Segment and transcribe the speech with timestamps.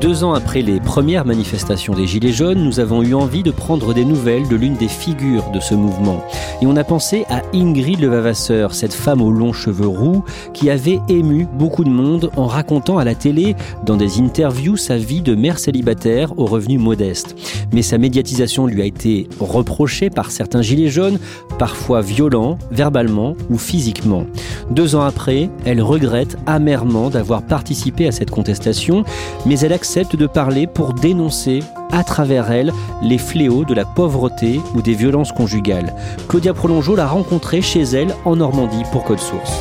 [0.00, 3.94] Deux ans après les premières manifestations des Gilets jaunes, nous avons eu envie de prendre
[3.94, 6.22] des nouvelles de l'une des figures de ce mouvement.
[6.60, 10.22] Et on a pensé à Ingrid Levavasseur, cette femme aux longs cheveux roux
[10.52, 14.98] qui avait ému beaucoup de monde en racontant à la télé, dans des interviews, sa
[14.98, 17.34] vie de mère célibataire aux revenus modestes.
[17.72, 21.18] Mais sa médiatisation lui a été reprochée par certains Gilets jaunes,
[21.58, 24.26] parfois violents, verbalement ou physiquement.
[24.70, 29.02] Deux ans après, elle regrette amèrement d'avoir participé à cette contestation,
[29.46, 32.70] mais elle accepte de parler pour dénoncer à travers elle
[33.02, 35.94] les fléaux de la pauvreté ou des violences conjugales.
[36.28, 39.58] Claudia Prolongeau l'a rencontrée chez elle en Normandie pour Code Source.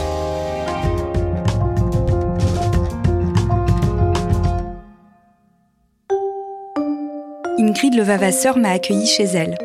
[7.57, 9.57] Ingrid Levavasseur m'a accueillie chez elle.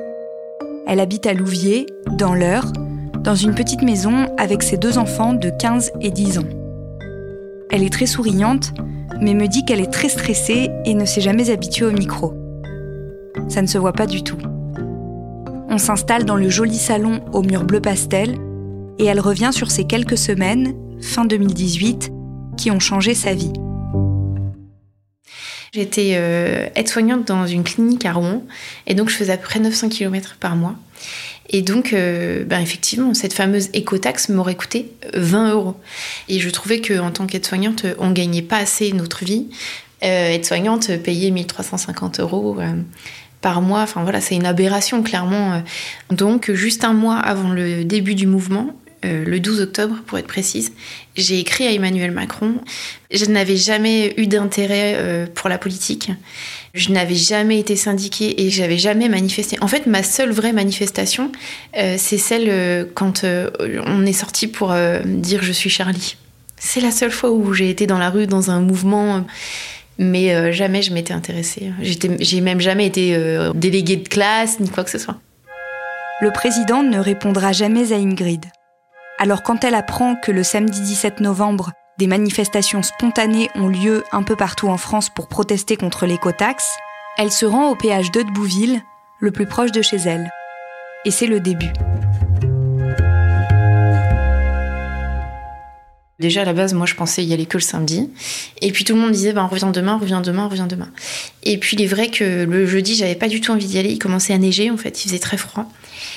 [0.86, 2.72] Elle habite à Louviers, dans l'Eure,
[3.18, 6.48] dans une petite maison avec ses deux enfants de 15 et 10 ans.
[7.72, 8.72] Elle est très souriante,
[9.20, 12.34] mais me dit qu'elle est très stressée et ne s'est jamais habituée au micro.
[13.48, 14.38] Ça ne se voit pas du tout.
[15.68, 18.38] On s'installe dans le joli salon au mur bleu pastel
[18.98, 22.12] et elle revient sur ces quelques semaines, fin 2018,
[22.56, 23.52] qui ont changé sa vie.
[25.72, 28.42] J'étais euh, aide-soignante dans une clinique à Rouen
[28.86, 30.74] et donc je faisais à peu près 900 km par mois.
[31.52, 35.74] Et donc, euh, ben effectivement, cette fameuse écotaxe m'aurait coûté 20 euros.
[36.28, 39.48] Et je trouvais qu'en tant qu'aide-soignante, on gagnait pas assez notre vie.
[40.04, 42.72] Euh, aide-soignante, payer 1350 euros euh,
[43.40, 45.62] par mois, enfin voilà, c'est une aberration clairement.
[46.10, 48.74] Donc, juste un mois avant le début du mouvement,
[49.06, 50.72] euh, le 12 octobre pour être précise,
[51.16, 52.56] j'ai écrit à Emmanuel Macron.
[53.10, 56.10] Je n'avais jamais eu d'intérêt euh, pour la politique.
[56.74, 59.56] Je n'avais jamais été syndiquée et j'avais jamais manifesté.
[59.60, 61.32] En fait, ma seule vraie manifestation,
[61.76, 66.16] euh, c'est celle quand on est sorti pour dire je suis Charlie.
[66.56, 69.24] C'est la seule fois où j'ai été dans la rue dans un mouvement
[69.98, 71.72] mais jamais je m'étais intéressée.
[71.82, 73.18] J'ai même jamais été
[73.54, 75.16] déléguée de classe ni quoi que ce soit.
[76.22, 78.44] Le président ne répondra jamais à Ingrid.
[79.18, 84.22] Alors quand elle apprend que le samedi 17 novembre, des manifestations spontanées ont lieu un
[84.22, 86.66] peu partout en France pour protester contre l'écotaxe,
[87.18, 88.80] elle se rend au péage de Bouville,
[89.18, 90.30] le plus proche de chez elle.
[91.04, 91.70] Et c'est le début.
[96.18, 98.10] Déjà à la base, moi je pensais y aller que le samedi.
[98.62, 100.88] Et puis tout le monde disait, ben, on demain, on revient demain, on revient demain.
[101.42, 103.90] Et puis il est vrai que le jeudi, j'avais pas du tout envie d'y aller.
[103.90, 105.66] Il commençait à neiger en fait, il faisait très froid.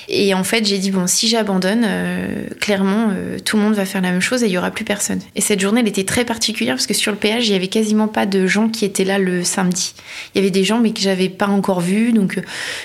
[0.10, 3.86] Et en fait, j'ai dit, bon, si j'abandonne, euh, clairement, euh, tout le monde va
[3.86, 5.20] faire la même chose et il y aura plus personne.
[5.36, 7.68] Et cette journée, elle était très particulière parce que sur le péage, il y avait
[7.68, 9.94] quasiment pas de gens qui étaient là le samedi.
[10.34, 12.12] Il y avait des gens, mais que j'avais pas encore vus.
[12.12, 12.42] Donc, euh,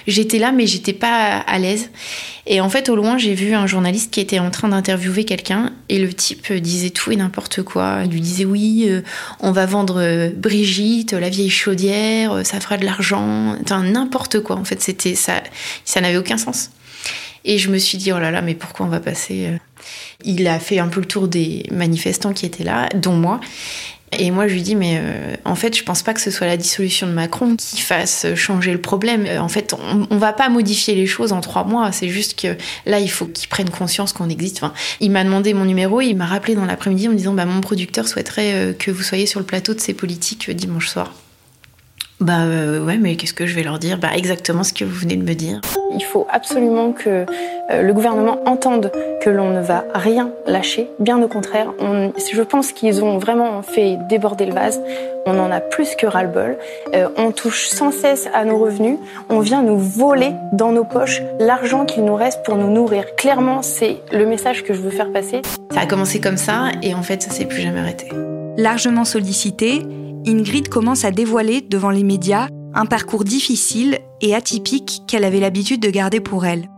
[0.07, 1.91] j'étais là, mais j'étais pas à l'aise.
[2.47, 5.73] Et en fait, au loin, j'ai vu un journaliste qui était en train d'interviewer quelqu'un
[5.91, 8.01] et le type disait tout et n'importe quoi.
[8.05, 8.89] Il lui disait, oui,
[9.41, 13.55] on va vendre Brigitte, la vieille chaudière, ça fera de l'argent.
[13.63, 14.57] Enfin, n'importe quoi.
[14.57, 15.43] En fait, c'était ça,
[15.85, 16.71] ça n'avait aucun sens.
[17.45, 19.57] Et je me suis dit, oh là là, mais pourquoi on va passer euh
[20.25, 23.41] Il a fait un peu le tour des manifestants qui étaient là, dont moi.
[24.13, 26.47] Et moi, je lui dis, mais euh, en fait, je pense pas que ce soit
[26.47, 29.27] la dissolution de Macron qui fasse changer le problème.
[29.27, 31.93] Euh, en fait, on, on, va pas modifier les choses en trois mois.
[31.93, 32.57] C'est juste que
[32.87, 34.63] là, il faut qu'il prenne conscience qu'on existe.
[34.63, 37.45] Enfin, il m'a demandé mon numéro, il m'a rappelé dans l'après-midi en me disant, bah,
[37.45, 41.13] mon producteur souhaiterait que vous soyez sur le plateau de ces politiques dimanche soir.
[42.21, 43.97] Bah euh, ouais, mais qu'est-ce que je vais leur dire?
[43.97, 45.61] Bah exactement ce que vous venez de me dire.
[45.95, 47.25] Il faut absolument que
[47.71, 48.91] euh, le gouvernement entende
[49.23, 50.89] que l'on ne va rien lâcher.
[50.99, 54.81] Bien au contraire, on, je pense qu'ils ont vraiment fait déborder le vase.
[55.27, 56.59] On en a plus que ras-le-bol.
[56.95, 58.99] Euh, on touche sans cesse à nos revenus.
[59.29, 63.05] On vient nous voler dans nos poches l'argent qu'il nous reste pour nous nourrir.
[63.17, 65.43] Clairement, c'est le message que je veux faire passer.
[65.73, 68.09] Ça a commencé comme ça et en fait, ça s'est plus jamais arrêté.
[68.57, 69.87] Largement sollicitée,
[70.27, 75.81] Ingrid commence à dévoiler devant les médias un parcours difficile et atypique qu'elle avait l'habitude
[75.81, 76.69] de garder pour elle.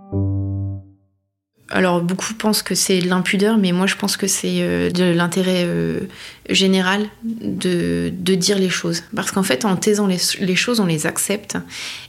[1.73, 5.63] Alors beaucoup pensent que c'est l'impudeur, mais moi je pense que c'est euh, de l'intérêt
[5.65, 6.01] euh,
[6.49, 9.05] général de, dire les choses.
[9.15, 11.59] Parce qu'en fait en taisant les, choses, on les accepte.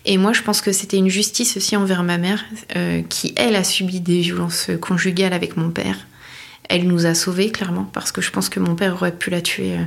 [0.05, 2.43] Et moi je pense que c'était une justice aussi envers ma mère,
[2.75, 6.07] euh, qui elle a subi des violences conjugales avec mon père.
[6.67, 9.41] Elle nous a sauvés clairement, parce que je pense que mon père aurait pu la
[9.41, 9.77] tuer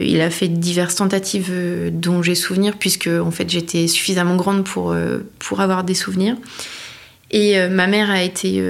[0.00, 4.64] il a fait diverses tentatives euh, dont j'ai souvenir, puisque en fait j'étais suffisamment grande
[4.64, 5.20] pour, euh,
[5.56, 6.36] avoir des souvenirs.
[7.30, 8.62] Et euh, ma mère a été,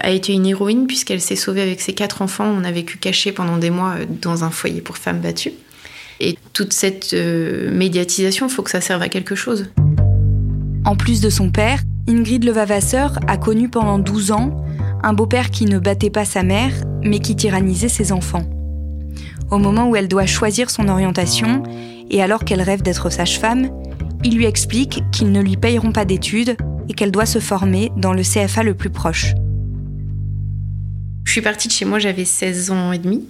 [0.00, 2.46] a été une héroïne, puisqu'elle s'est sauvée avec ses quatre enfants.
[2.46, 5.52] On a vécu cachés pendant des mois dans un foyer pour femmes battues.
[6.20, 9.66] Et toute cette médiatisation, il faut que ça serve à quelque chose.
[10.84, 14.64] En plus de son père, Ingrid Levavasseur a connu pendant 12 ans
[15.02, 16.72] un beau-père qui ne battait pas sa mère,
[17.02, 18.48] mais qui tyrannisait ses enfants
[19.50, 21.62] au moment où elle doit choisir son orientation,
[22.10, 23.70] et alors qu'elle rêve d'être sage-femme,
[24.24, 26.56] il lui explique qu'ils ne lui payeront pas d'études
[26.88, 29.34] et qu'elle doit se former dans le CFA le plus proche.
[31.24, 33.24] Je suis partie de chez moi, j'avais 16 ans et demi.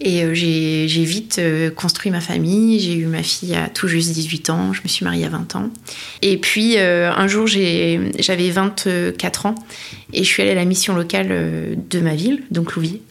[0.00, 2.80] Et euh, j'ai vite euh, construit ma famille.
[2.80, 4.72] J'ai eu ma fille à tout juste 18 ans.
[4.72, 5.70] Je me suis mariée à 20 ans.
[6.22, 9.54] Et puis, euh, un jour, j'avais 24 ans.
[10.12, 13.02] Et je suis allée à la mission locale de ma ville, donc Louviers.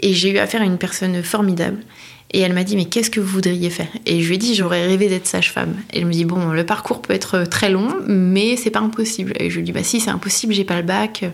[0.00, 1.78] Et j'ai eu affaire à une personne formidable.
[2.32, 3.88] Et elle m'a dit, mais qu'est-ce que vous voudriez faire?
[4.06, 5.76] Et je lui ai dit, j'aurais rêvé d'être sage-femme.
[5.92, 9.32] Et elle me dit, bon, le parcours peut être très long, mais c'est pas impossible.
[9.40, 11.24] Et je lui ai dit, bah si, c'est impossible, j'ai pas le bac.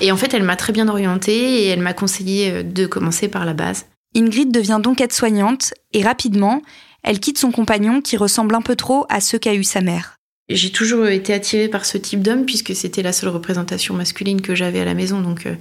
[0.00, 3.44] Et en fait, elle m'a très bien orientée et elle m'a conseillé de commencer par
[3.44, 3.86] la base.
[4.16, 6.62] Ingrid devient donc aide-soignante et rapidement,
[7.02, 10.16] elle quitte son compagnon qui ressemble un peu trop à ceux qu'a eu sa mère.
[10.50, 14.54] J'ai toujours été attirée par ce type d'homme puisque c'était la seule représentation masculine que
[14.54, 15.22] j'avais à la maison.
[15.22, 15.54] Donc euh,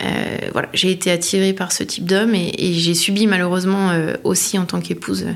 [0.00, 4.58] euh, voilà, j'ai été attirée par ce type d'homme et, j'ai subi malheureusement euh, aussi
[4.58, 5.26] en tant qu'épouse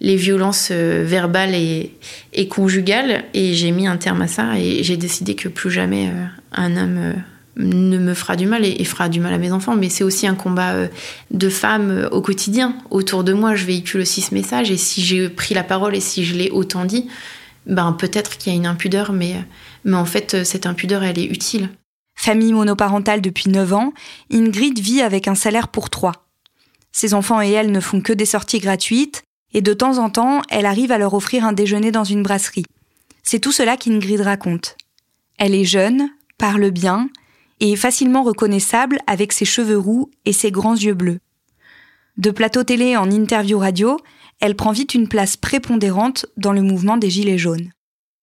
[0.00, 1.94] les violences verbales et,
[2.34, 6.12] et, conjugales et j'ai mis un terme à ça et j'ai décidé que plus jamais
[6.52, 7.14] un homme
[7.56, 10.26] ne me fera du mal et, fera du mal à mes enfants, mais c'est aussi
[10.26, 10.74] un combat
[11.30, 12.76] de femmes au quotidien.
[12.90, 16.00] Autour de moi, je véhicule aussi ce message et si j'ai pris la parole et
[16.00, 17.06] si je l'ai autant dit,
[17.64, 19.36] ben peut-être qu'il y a une impudeur, mais,
[19.84, 21.70] mais en fait, cette impudeur, elle est utile.
[22.16, 23.92] Famille monoparentale depuis 9 ans,
[24.32, 26.26] Ingrid vit avec un salaire pour trois.
[26.90, 29.22] Ses enfants et elle ne font que des sorties gratuites,
[29.52, 32.64] et de temps en temps, elle arrive à leur offrir un déjeuner dans une brasserie.
[33.22, 34.76] C'est tout cela qu'Ingrid raconte.
[35.38, 36.08] Elle est jeune,
[36.38, 37.08] parle bien,
[37.60, 41.20] et est facilement reconnaissable avec ses cheveux roux et ses grands yeux bleus.
[42.16, 43.98] De plateau télé en interview radio,
[44.40, 47.72] elle prend vite une place prépondérante dans le mouvement des Gilets jaunes.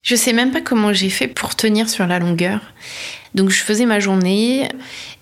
[0.03, 2.59] Je sais même pas comment j'ai fait pour tenir sur la longueur.
[3.35, 4.67] Donc je faisais ma journée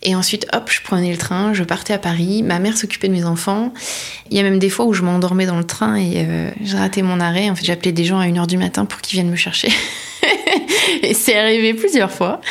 [0.01, 2.41] et ensuite hop, je prenais le train, je partais à Paris.
[2.41, 3.73] Ma mère s'occupait de mes enfants.
[4.31, 7.03] Il y a même des fois où je m'endormais dans le train et euh, ratais
[7.03, 7.49] mon arrêt.
[7.51, 9.69] En fait, j'appelais des gens à 1h du matin pour qu'ils viennent me chercher.
[11.03, 12.41] et c'est arrivé plusieurs fois.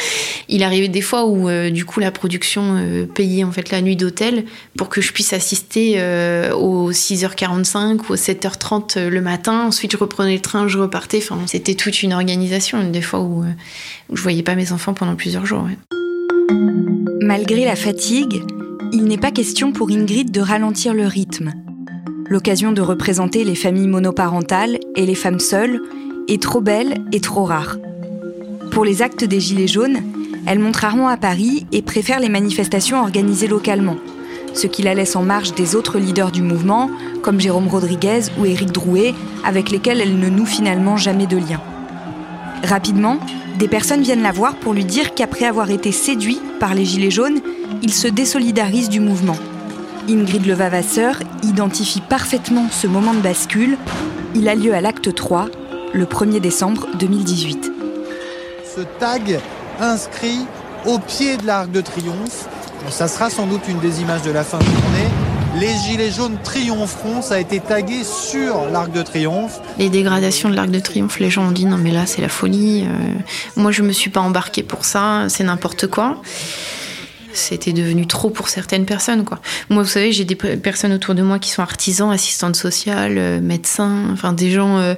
[0.52, 3.80] Il arrivait des fois où euh, du coup la production euh, payait en fait la
[3.80, 4.44] nuit d'hôtel
[4.76, 9.66] pour que je puisse assister euh, aux 6h45 ou aux 7h30 le matin.
[9.66, 11.18] Ensuite je reprenais le train, je repartais.
[11.18, 12.82] Enfin c'était toute une organisation.
[12.90, 13.44] Des fois où,
[14.08, 15.68] où je voyais pas mes enfants pendant plusieurs jours.
[17.22, 18.42] Malgré la fatigue,
[18.92, 21.52] il n'est pas question pour Ingrid de ralentir le rythme.
[22.28, 25.80] L'occasion de représenter les familles monoparentales et les femmes seules
[26.26, 27.76] est trop belle et trop rare.
[28.72, 30.00] Pour les actes des Gilets jaunes,
[30.46, 33.96] elle monte rarement à Paris et préfère les manifestations organisées localement,
[34.54, 36.90] ce qui la laisse en marge des autres leaders du mouvement,
[37.22, 41.60] comme Jérôme Rodriguez ou Éric Drouet, avec lesquels elle ne noue finalement jamais de lien.
[42.64, 43.18] Rapidement,
[43.58, 47.10] des personnes viennent la voir pour lui dire qu'après avoir été séduit par les Gilets
[47.10, 47.40] jaunes,
[47.82, 49.36] il se désolidarise du mouvement.
[50.08, 53.76] Ingrid Levavasseur identifie parfaitement ce moment de bascule.
[54.34, 55.48] Il a lieu à l'acte 3,
[55.92, 57.70] le 1er décembre 2018
[58.80, 58.82] ce
[59.80, 60.46] inscrit
[60.86, 62.48] au pied de l'Arc de Triomphe.
[62.90, 65.08] ça sera sans doute une des images de la fin de journée.
[65.58, 69.60] Les gilets jaunes triompheront, ça a été tagué sur l'Arc de Triomphe.
[69.78, 72.28] Les dégradations de l'Arc de Triomphe, les gens ont dit non mais là c'est la
[72.28, 72.84] folie.
[72.84, 73.14] Euh,
[73.56, 76.22] moi je me suis pas embarqué pour ça, c'est n'importe quoi.
[77.32, 79.40] C'était devenu trop pour certaines personnes quoi.
[79.70, 83.40] Moi vous savez j'ai des personnes autour de moi qui sont artisans, assistantes sociales, euh,
[83.40, 84.78] médecins, enfin des gens.
[84.78, 84.94] Euh,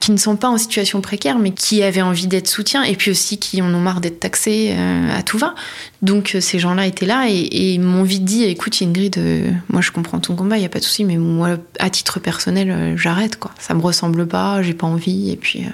[0.00, 3.10] qui ne sont pas en situation précaire, mais qui avaient envie d'être soutien, et puis
[3.10, 5.54] aussi qui en ont marre d'être taxés euh, à tout va.
[6.02, 9.90] Donc euh, ces gens-là étaient là et, m'ont vite dit, écoute Ingrid, euh, moi je
[9.90, 13.38] comprends ton combat, il y a pas de souci, mais moi à titre personnel, j'arrête
[13.38, 13.50] quoi.
[13.58, 15.64] Ça me ressemble pas, j'ai pas envie, et puis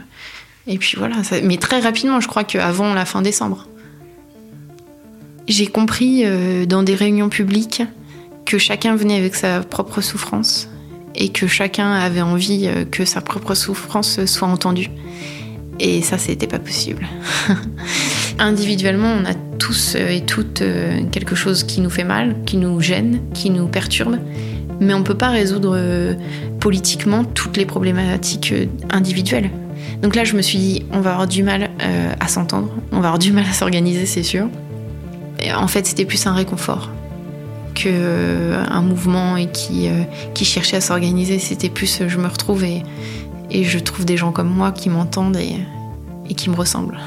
[0.67, 1.17] et puis voilà.
[1.43, 3.69] mais très rapidement, je crois qu'avant la fin décembre.
[5.47, 6.25] J'ai compris
[6.67, 7.83] dans des réunions publiques
[8.47, 10.69] que chacun venait avec sa propre souffrance
[11.15, 14.91] et que chacun avait envie euh, que sa propre souffrance soit entendue.
[15.81, 17.07] Et ça, c'était pas possible.
[18.39, 22.57] Individuellement, on a tous euh, et toutes euh, quelque chose qui nous fait mal, qui
[22.57, 24.19] nous gêne, qui nous perturbe,
[24.81, 25.79] mais on peut pas résoudre
[26.59, 28.53] politiquement toutes les problématiques
[28.91, 29.51] individuelles.
[30.03, 31.71] Donc là, je me suis dit, on va avoir du mal
[32.19, 34.49] à s'entendre, on va avoir du mal à s'organiser, c'est sûr.
[35.41, 36.91] Et en fait, c'était plus un réconfort
[37.75, 41.39] qu'un euh, mouvement et qui, euh, qui cherchait à s'organiser.
[41.39, 42.83] C'était plus euh, je me retrouve et,
[43.51, 45.57] et, je trouve des gens comme moi qui m'entendent et,
[46.29, 46.99] et qui me ressemblent.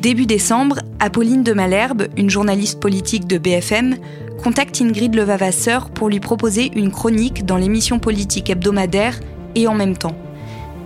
[0.00, 3.96] Début décembre, Apolline de Malherbe, une journaliste politique de BFM,
[4.42, 9.20] contacte Ingrid Levavasseur pour lui proposer une chronique dans l'émission politique hebdomadaire
[9.54, 10.16] et en même temps.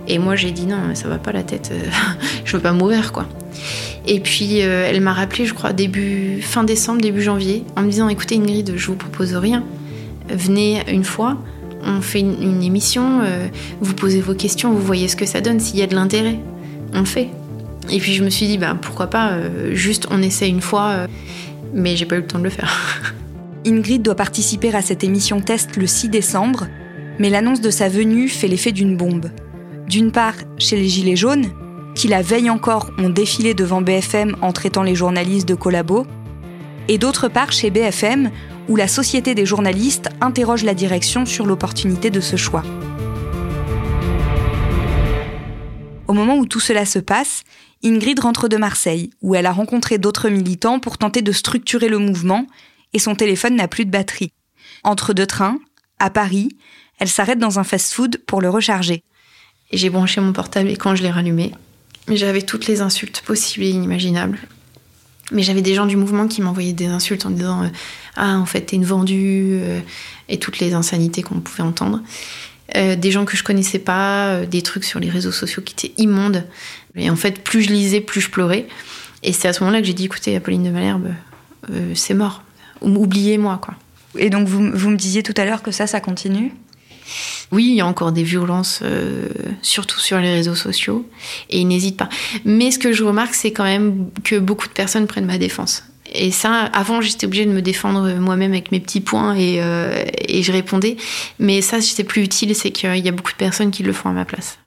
[0.07, 1.73] Et moi j'ai dit non, ça va pas la tête,
[2.45, 3.25] je veux pas mourir quoi.
[4.07, 7.89] Et puis euh, elle m'a rappelé, je crois, début fin décembre, début janvier, en me
[7.89, 9.63] disant écoutez Ingrid, je vous propose rien.
[10.29, 11.37] Venez une fois,
[11.83, 13.47] on fait une, émission, euh,
[13.81, 16.39] vous posez vos questions, vous voyez ce que ça donne, s'il y a de l'intérêt,
[16.93, 17.29] on le fait.
[17.91, 21.07] Et puis je me suis dit bah pourquoi pas, euh, juste on essaie une fois,
[21.73, 23.01] mais j'ai pas eu le temps de le faire.
[23.67, 26.67] Ingrid doit participer à cette émission test le 6 décembre,
[27.17, 29.31] mais l'annonce de sa venue fait l'effet d'une bombe.
[29.87, 31.47] D'une part, chez les Gilets jaunes,
[31.95, 36.05] qui la veille encore ont défilé devant BFM en traitant les journalistes de collabos,
[36.87, 38.29] et d'autre part chez BFM,
[38.67, 42.63] où la Société des journalistes interroge la direction sur l'opportunité de ce choix.
[46.07, 47.43] Au moment où tout cela se passe,
[47.83, 51.97] Ingrid rentre de Marseille, où elle a rencontré d'autres militants pour tenter de structurer le
[51.97, 52.45] mouvement,
[52.93, 54.33] et son téléphone n'a plus de batterie.
[54.83, 55.59] Entre deux trains,
[55.99, 56.49] à Paris,
[56.99, 59.03] elle s'arrête dans un fast-food pour le recharger.
[59.71, 61.51] J'ai branché mon portable et quand je l'ai rallumé,
[62.11, 64.39] j'avais toutes les insultes possibles et inimaginables.
[65.31, 67.67] Mais j'avais des gens du mouvement qui m'envoyaient des insultes en disant euh,
[68.15, 69.79] Ah, en fait, t'es une vendue, euh,
[70.29, 72.01] et toutes les insanités qu'on pouvait entendre.
[72.75, 76.01] Euh, des gens que je connaissais pas, des trucs sur les réseaux sociaux qui étaient
[76.01, 76.43] immondes.
[76.95, 78.67] Et en fait, plus je lisais, plus je pleurais.
[79.23, 81.07] Et c'est à ce moment-là que j'ai dit Écoutez, Apolline de Malherbe,
[81.95, 82.43] c'est mort.
[82.81, 83.73] Oubliez-moi, quoi.
[84.17, 86.53] Et donc, vous, vous me disiez tout à l'heure que ça, ça continue?
[87.51, 89.29] Oui, il y a encore des violences, euh,
[89.61, 91.05] surtout sur les réseaux sociaux,
[91.49, 92.09] et ils n'hésitent pas.
[92.43, 95.83] Mais ce que je remarque, c'est quand même que beaucoup de personnes prennent ma défense.
[96.13, 100.05] Et ça, avant, j'étais obligée de me défendre moi-même avec mes petits points et, euh,
[100.27, 100.97] et je répondais.
[101.39, 104.09] Mais ça, c'était plus utile, c'est qu'il y a beaucoup de personnes qui le font
[104.09, 104.59] à ma place.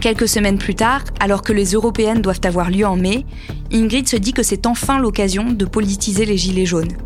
[0.00, 3.24] Quelques semaines plus tard, alors que les européennes doivent avoir lieu en mai,
[3.72, 6.96] Ingrid se dit que c'est enfin l'occasion de politiser les gilets jaunes.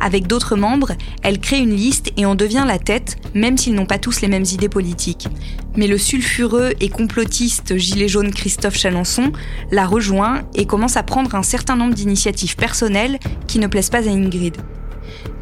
[0.00, 3.86] Avec d'autres membres, elle crée une liste et en devient la tête, même s'ils n'ont
[3.86, 5.28] pas tous les mêmes idées politiques.
[5.76, 9.32] Mais le sulfureux et complotiste gilet jaune Christophe Chalençon
[9.70, 14.08] la rejoint et commence à prendre un certain nombre d'initiatives personnelles qui ne plaisent pas
[14.08, 14.56] à Ingrid.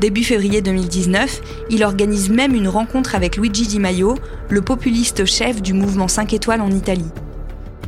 [0.01, 4.17] Début février 2019, il organise même une rencontre avec Luigi Di Maio,
[4.49, 7.11] le populiste chef du mouvement 5 étoiles en Italie.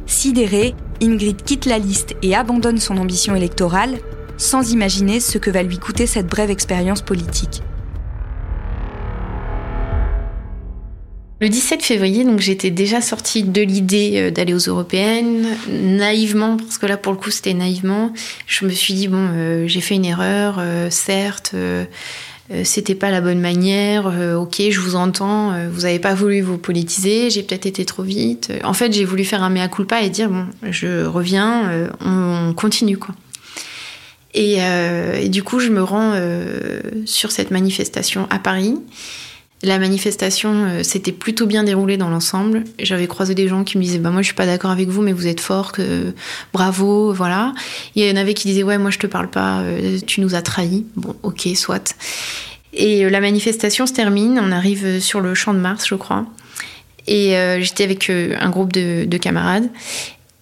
[0.06, 3.98] Sidérée, Ingrid quitte la liste et abandonne son ambition électorale,
[4.38, 7.62] sans imaginer ce que va lui coûter cette brève expérience politique.
[11.40, 16.78] Le 17 février, donc j'étais déjà sortie de l'idée euh, d'aller aux européennes, naïvement, parce
[16.78, 18.12] que là pour le coup c'était naïvement.
[18.49, 21.54] Je me suis dit bon, euh, j'ai fait une erreur, euh, certes,
[22.64, 24.07] c'était pas la bonne manière.
[24.37, 25.52] ok, je vous entends.
[25.71, 28.50] vous avez pas voulu vous politiser, j'ai peut-être été trop vite.
[28.64, 32.97] En fait, j'ai voulu faire un mea culpa et dire bon, je reviens, on continue
[32.97, 33.14] quoi.
[34.37, 38.75] Euh, et, du coup, je me rends euh, sur cette manifestation à Paris.
[39.62, 42.64] La manifestation euh, s'était plutôt bien déroulée dans l'ensemble.
[42.78, 45.02] J'avais croisé des gens qui me disaient bah moi je suis pas d'accord avec vous
[45.02, 45.73] mais vous êtes fort
[46.52, 47.52] bravo voilà.
[47.97, 49.64] Il y en avait qui disaient ouais moi je te parle pas
[50.06, 50.87] tu nous as trahis.
[50.94, 51.97] Bon OK soit.
[52.73, 56.25] Et la manifestation se termine, on arrive sur le champ de Mars je crois.
[57.08, 59.68] Et j'étais avec un groupe de, de camarades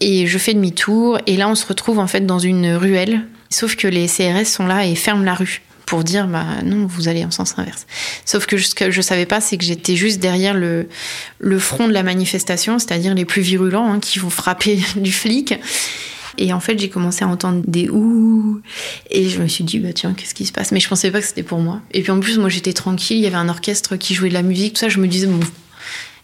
[0.00, 3.76] et je fais demi-tour et là on se retrouve en fait dans une ruelle Sauf
[3.76, 7.25] que les CRS sont là et ferment la rue pour dire bah non, vous allez
[7.25, 7.87] en sens inverse.
[8.25, 10.88] Sauf que ce que je savais pas, c'est que j'étais juste derrière le,
[11.38, 15.55] le front de la manifestation, c'est-à-dire les plus virulents hein, qui vont frapper du flic.
[16.38, 18.61] Et en fait, j'ai commencé à entendre des ouh.
[19.11, 20.71] Et je me suis dit, bah tiens, qu'est-ce qui se passe?
[20.71, 21.81] Mais je pensais pas que c'était pour moi.
[21.93, 24.35] Et puis en plus, moi j'étais tranquille, il y avait un orchestre qui jouait de
[24.35, 24.88] la musique, tout ça.
[24.88, 25.41] Je me disais, bon.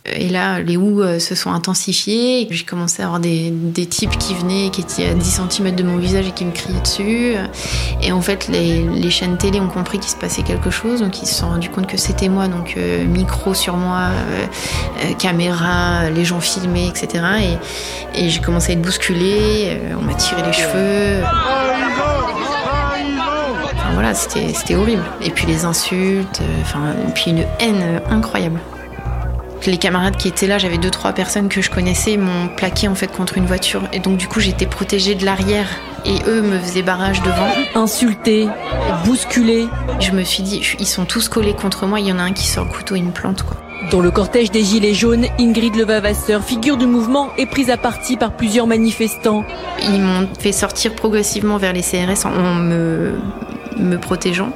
[0.04, 2.49] Et là, les houes euh, se sont intensifiées.
[2.50, 5.85] J'ai commencé à avoir des, des, types qui venaient, qui étaient à 10 cm de
[5.85, 7.35] mon visage et qui me criaient dessus.
[8.02, 11.00] Et en fait, les, les chaînes télé ont compris qu'il se passait quelque chose.
[11.02, 12.49] Donc, ils se sont rendus compte que c'était moi.
[12.49, 17.25] Donc, euh, micro sur moi, euh, caméra, les gens filmaient, etc.
[18.14, 19.78] Et, et j'ai commencé à être bousculée.
[19.97, 21.23] On m'a tiré les cheveux.
[23.73, 25.04] Enfin, voilà, c'était horrible.
[25.23, 28.59] Et puis les insultes, enfin, et puis une haine incroyable
[29.71, 32.95] les camarades qui étaient là, j'avais deux trois personnes que je connaissais, m'ont plaqué en
[32.95, 35.69] fait contre une voiture et donc du coup j'étais protégée de l'arrière
[36.04, 37.49] et eux me faisaient barrage devant.
[37.75, 38.49] Insultés,
[39.04, 39.69] bousculés.
[40.00, 42.00] Je me suis dit, ils sont tous collés contre moi.
[42.00, 43.57] Il y en a un qui sort le couteau et une plante quoi.
[43.90, 48.16] Dans le cortège des Gilets jaunes, Ingrid Levavasseur, figure du mouvement, est prise à partie
[48.16, 49.45] par plusieurs manifestants.
[49.83, 53.12] Ils m'ont fait sortir progressivement vers les CRS en me,
[53.76, 54.52] me protégeant.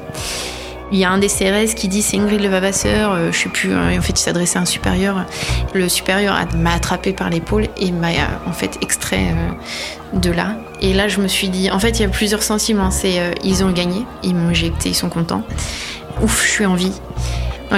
[0.92, 3.72] Il y a un des CRS qui dit c'est Ingrid Levavasseur, euh, je sais plus,
[3.72, 5.26] euh, en fait il s'adressait à un supérieur.
[5.74, 8.10] Le supérieur m'a attrapé par l'épaule et m'a
[8.46, 10.56] en fait extrait euh, de là.
[10.80, 13.32] Et là je me suis dit, en fait il y a plusieurs sentiments, c'est euh,
[13.42, 15.42] ils ont gagné, ils m'ont éjecté, ils sont contents.
[16.22, 16.92] Ouf, je suis en vie.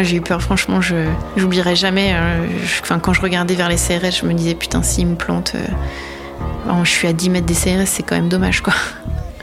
[0.02, 2.12] J'ai eu peur, franchement, je j'oublierai jamais.
[2.12, 2.46] euh,
[2.82, 6.84] enfin, quand je regardais vers les CRS, je me disais putain s'ils me plantent, euh,
[6.84, 8.74] je suis à 10 mètres des CRS, c'est quand même dommage quoi.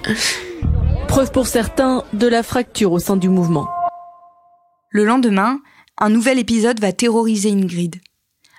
[1.08, 3.68] Preuve pour certains de la fracture au sein du mouvement.
[4.90, 5.60] Le lendemain,
[5.98, 7.98] un nouvel épisode va terroriser Ingrid.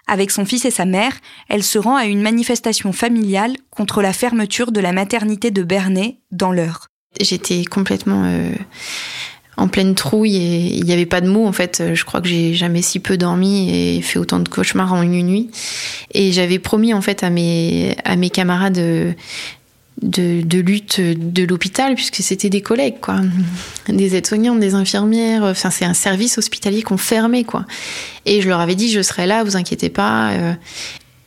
[0.06, 1.12] Avec son fils et sa mère,
[1.48, 6.18] elle se rend à une manifestation familiale contre la fermeture de la maternité de Bernay
[6.30, 6.88] dans l'Eure.
[7.20, 8.52] J'étais complètement euh,
[9.56, 11.94] en pleine trouille et il n'y avait pas de mots en fait.
[11.94, 15.22] Je crois que j'ai jamais si peu dormi et fait autant de cauchemars en une
[15.22, 15.50] nuit.
[16.12, 19.12] Et j'avais promis en fait à mes à mes camarades euh,
[20.02, 23.20] de, lutte de l'hôpital puisque c'était des collègues quoi,
[23.88, 25.44] des aides-soignantes, des infirmières.
[25.44, 27.64] Enfin c'est un service hospitalier qu'on fermait quoi.
[28.24, 30.32] Et je leur avais dit je serai là, vous inquiétez pas.
[30.32, 30.54] euh.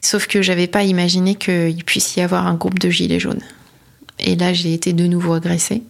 [0.01, 3.43] Sauf que j'avais pas imaginé qu'il puisse y avoir un groupe de gilets jaunes.
[4.19, 5.83] Et là, j'ai été de nouveau agressée.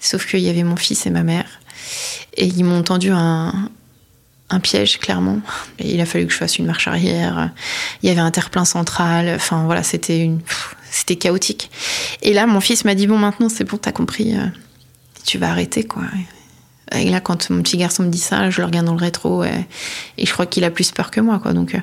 [0.00, 1.60] Sauf qu'il y avait mon fils et ma mère.
[2.36, 3.70] Et ils m'ont tendu un,
[4.50, 5.40] un piège, clairement.
[5.78, 7.50] Il a fallu que je fasse une marche arrière.
[8.02, 9.32] Il y avait un terre-plein central.
[9.34, 10.40] Enfin, voilà, c'était une,
[10.96, 11.70] c'était chaotique.
[12.22, 14.34] Et là, mon fils m'a dit Bon, maintenant, c'est bon, t'as compris.
[14.36, 14.46] euh,
[15.24, 16.04] Tu vas arrêter, quoi.
[16.92, 19.44] Et là, quand mon petit garçon me dit ça, je le regarde dans le rétro.
[19.44, 19.66] Et,
[20.18, 21.52] je crois qu'il a plus peur que moi, quoi.
[21.52, 21.80] Donc, euh,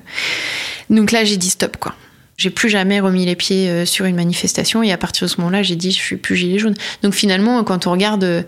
[0.89, 1.93] donc là, j'ai dit stop, quoi.
[2.37, 5.37] J'ai plus jamais remis les pieds euh, sur une manifestation et à partir de ce
[5.41, 6.73] moment-là, j'ai dit je suis plus gilet jaune.
[7.03, 8.45] Donc finalement, quand on regarde,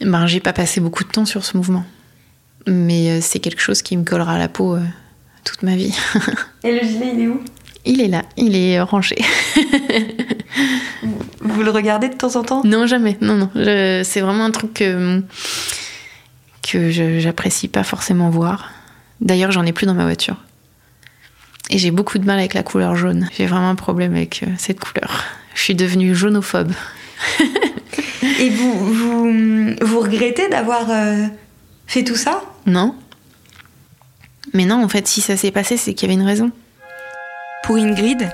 [0.00, 1.84] ben j'ai pas passé beaucoup de temps sur ce mouvement,
[2.66, 4.78] mais c'est quelque chose qui me collera à la peau
[5.44, 5.94] toute ma vie.
[6.64, 7.44] Et le gilet, il est où?
[7.86, 9.16] Il est là, il est euh, rangé.
[11.40, 12.62] Vous le regardez de temps en temps?
[12.64, 15.22] Non jamais, non non, Je- c'est vraiment un truc que
[16.70, 18.70] que j'apprécie pas forcément voir.
[19.20, 20.36] D'ailleurs, j'en ai plus dans ma voiture.
[21.70, 23.28] Et j'ai beaucoup de mal avec la couleur jaune.
[23.36, 25.24] J'ai vraiment un problème avec euh, cette couleur.
[25.54, 26.72] Je suis devenue jaunophobe.
[28.40, 31.26] Et vous, vous, vous regrettez d'avoir euh,
[31.86, 32.42] fait tout ça?
[32.66, 32.94] Non.
[34.54, 36.50] Mais non, en fait, si ça s'est passé, c'est qu'il y avait une raison.
[37.64, 38.28] Pour Ingrid,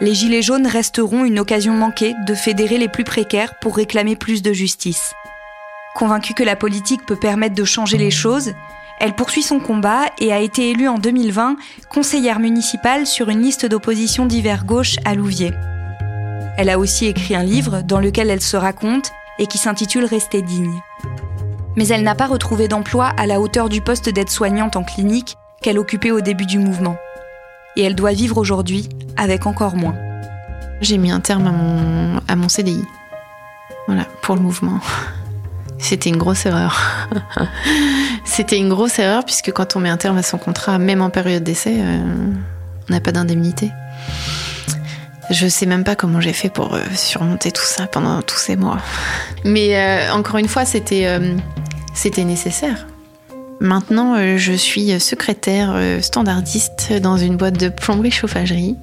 [0.00, 4.42] les Gilets jaunes resteront une occasion manquée de fédérer les plus précaires pour réclamer plus
[4.42, 5.14] de justice.
[5.94, 8.54] Convaincue que la politique peut permettre de changer les choses,
[8.98, 11.54] elle poursuit son combat et a été élue en 2020
[11.90, 15.54] conseillère municipale sur une liste d'opposition d'hiver gauche à Louviers.
[16.58, 20.42] Elle a aussi écrit un livre dans lequel elle se raconte et qui s'intitule Rester
[20.42, 20.80] digne.
[21.76, 25.78] Mais elle n'a pas retrouvé d'emploi à la hauteur du poste d'aide-soignante en clinique qu'elle
[25.78, 26.96] occupait au début du mouvement.
[27.76, 29.94] Et elle doit vivre aujourd'hui avec encore moins.
[30.80, 32.84] J'ai mis un terme à mon, à mon CDI.
[33.86, 34.80] Voilà, pour le mouvement.
[35.78, 36.80] C'était une grosse erreur.
[38.24, 41.10] C'était une grosse erreur puisque quand on met un terme à son contrat, même en
[41.10, 41.98] période d'essai, euh,
[42.88, 43.70] on n'a pas d'indemnité.
[45.30, 48.56] Je sais même pas comment j'ai fait pour euh, surmonter tout ça pendant tous ces
[48.56, 48.78] mois.
[49.44, 51.08] Mais euh, encore une fois, c'était
[51.94, 52.86] c'était nécessaire.
[53.62, 58.76] Maintenant, euh, je suis secrétaire euh, standardiste dans une boîte de plomberie chauffagerie.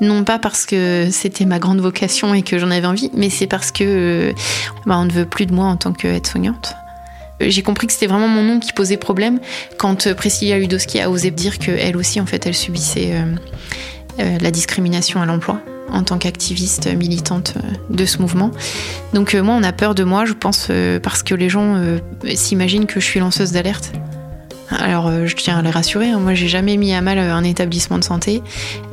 [0.00, 3.46] Non pas parce que c'était ma grande vocation et que j'en avais envie, mais c'est
[3.46, 4.32] parce que euh,
[4.86, 6.74] bah, on ne veut plus de moi en tant qu'aide-soignante.
[7.38, 9.40] J'ai compris que c'était vraiment mon nom qui posait problème
[9.76, 13.12] quand Priscilla Ludowski a osé dire qu'elle aussi, en fait, elle subissait
[14.18, 15.60] la discrimination à l'emploi
[15.90, 17.54] en tant qu'activiste militante
[17.90, 18.52] de ce mouvement.
[19.14, 20.70] Donc moi, on a peur de moi, je pense,
[21.02, 21.76] parce que les gens
[22.34, 23.92] s'imaginent que je suis lanceuse d'alerte.
[24.70, 27.34] Alors, euh, je tiens à les rassurer, hein, moi j'ai jamais mis à mal euh,
[27.34, 28.42] un établissement de santé.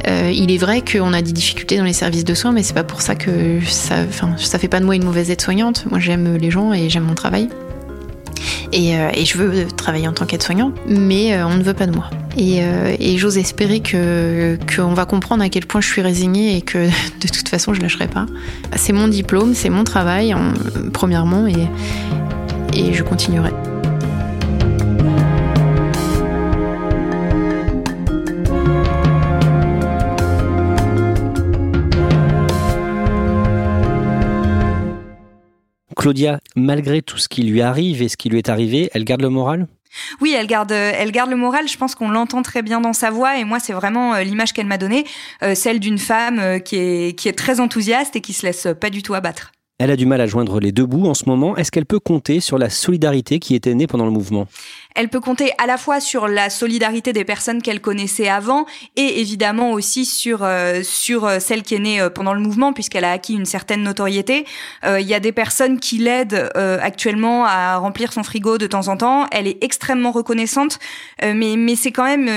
[0.08, 2.74] Euh, il est vrai qu'on a des difficultés dans les services de soins, mais c'est
[2.74, 3.96] pas pour ça que ça,
[4.38, 5.86] ça fait pas de moi une mauvaise aide-soignante.
[5.90, 7.50] Moi j'aime les gens et j'aime mon travail.
[8.74, 12.10] Et, je veux travailler en tant qu'aide-soignante, mais on ne veut pas de moi.
[12.38, 16.78] Et, j'ose espérer qu'on va comprendre à quel point je suis résignée et que
[17.22, 18.28] de toute façon je lâcherai pas.
[18.78, 20.34] C'est mon diplôme, c'est mon travail,
[20.94, 23.52] premièrement, et je continuerai.
[36.02, 39.22] Claudia, malgré tout ce qui lui arrive et ce qui lui est arrivé, elle garde
[39.22, 39.68] le moral?
[40.20, 41.68] Oui, elle garde, elle garde le moral.
[41.68, 43.38] Je pense qu'on l'entend très bien dans sa voix.
[43.38, 45.06] Et moi, c'est vraiment euh, l'image qu'elle m'a donnée,
[45.44, 48.68] euh, celle d'une femme euh, qui est, qui est très enthousiaste et qui se laisse
[48.80, 49.52] pas du tout abattre.
[49.78, 51.56] Elle a du mal à joindre les deux bouts en ce moment.
[51.56, 54.48] Est-ce qu'elle peut compter sur la solidarité qui était née pendant le mouvement?
[54.96, 59.22] Elle peut compter à la fois sur la solidarité des personnes qu'elle connaissait avant et
[59.22, 63.06] évidemment aussi sur euh, sur euh, celle qui est née euh, pendant le mouvement puisqu'elle
[63.06, 64.46] a acquis une certaine notoriété.
[64.84, 68.98] Il y a des personnes qui l'aident actuellement à remplir son frigo de temps en
[68.98, 69.28] temps.
[69.32, 70.80] Elle est extrêmement reconnaissante,
[71.22, 72.28] mais mais c'est quand même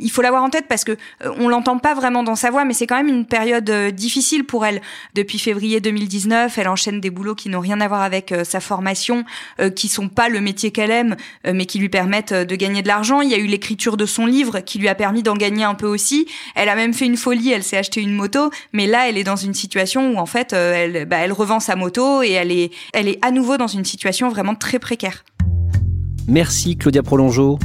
[0.00, 0.96] il faut l'avoir en tête parce que
[1.38, 4.64] on l'entend pas vraiment dans sa voix, mais c'est quand même une période difficile pour
[4.64, 4.80] elle.
[5.14, 8.60] Depuis février 2019, elle enchaîne des boulots qui n'ont rien à voir avec euh, sa
[8.60, 9.24] formation,
[9.60, 12.80] euh, qui sont pas le métier qu'elle aime, euh, mais qui lui permettent de gagner
[12.80, 13.20] de l'argent.
[13.20, 15.74] Il y a eu l'écriture de son livre qui lui a permis d'en gagner un
[15.74, 16.26] peu aussi.
[16.54, 19.24] Elle a même fait une folie, elle s'est acheté une moto, mais là elle est
[19.24, 22.72] dans une situation où en fait elle, bah, elle revend sa moto et elle est,
[22.94, 25.26] elle est à nouveau dans une situation vraiment très précaire.
[26.26, 27.58] Merci Claudia Prolongeau.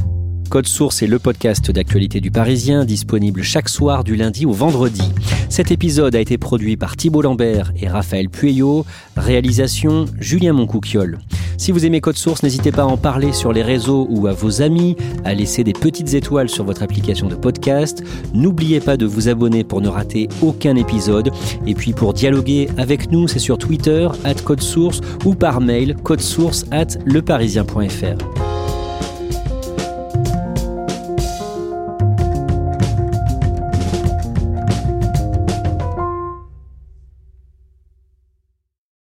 [0.48, 5.02] Code Source est le podcast d'actualité du Parisien, disponible chaque soir du lundi au vendredi.
[5.48, 11.18] Cet épisode a été produit par Thibault Lambert et Raphaël Pueyo, réalisation Julien Moncouquiole.
[11.58, 14.32] Si vous aimez Code Source, n'hésitez pas à en parler sur les réseaux ou à
[14.32, 18.04] vos amis, à laisser des petites étoiles sur votre application de podcast.
[18.34, 21.30] N'oubliez pas de vous abonner pour ne rater aucun épisode.
[21.66, 25.96] Et puis pour dialoguer avec nous, c'est sur Twitter, at Code Source, ou par mail,
[26.02, 28.45] codesource at leparisien.fr.